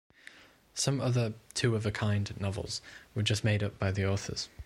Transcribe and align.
Some 0.73 0.99
other 0.99 1.35
"Two 1.53 1.75
of 1.75 1.85
a 1.85 1.91
Kind" 1.91 2.33
novels 2.41 2.81
were 3.13 3.21
just 3.21 3.43
made 3.43 3.61
up 3.61 3.77
by 3.77 3.91
the 3.91 4.07
authors. 4.09 4.49